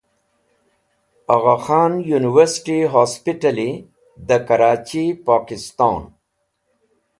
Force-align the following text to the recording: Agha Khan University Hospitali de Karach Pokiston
Agha 1.33 1.55
Khan 1.65 1.93
University 2.03 2.79
Hospitali 2.95 3.69
de 4.27 4.37
Karach 4.47 4.93
Pokiston 5.25 6.05